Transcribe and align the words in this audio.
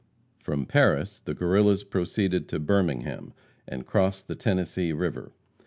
From 0.39 0.65
Paris 0.65 1.19
the 1.19 1.35
Guerrillas 1.35 1.83
proceeded 1.83 2.47
to 2.49 2.59
Birmingham, 2.59 3.33
and 3.67 3.85
crossed 3.85 4.27
the 4.27 4.33
Tennessee 4.33 4.93
river. 4.93 5.31